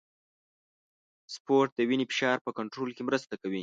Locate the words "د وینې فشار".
1.75-2.37